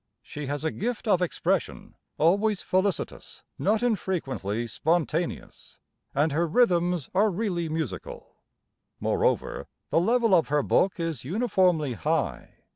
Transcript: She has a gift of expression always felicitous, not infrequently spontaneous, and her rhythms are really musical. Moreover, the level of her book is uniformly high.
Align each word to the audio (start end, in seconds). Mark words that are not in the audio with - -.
She 0.23 0.47
has 0.47 0.63
a 0.63 0.71
gift 0.71 1.07
of 1.07 1.21
expression 1.21 1.93
always 2.17 2.63
felicitous, 2.63 3.43
not 3.59 3.83
infrequently 3.83 4.65
spontaneous, 4.65 5.77
and 6.15 6.31
her 6.31 6.47
rhythms 6.47 7.11
are 7.13 7.29
really 7.29 7.69
musical. 7.69 8.37
Moreover, 8.99 9.67
the 9.89 9.99
level 10.01 10.33
of 10.33 10.47
her 10.47 10.63
book 10.63 10.99
is 10.99 11.23
uniformly 11.23 11.93
high. 11.93 12.61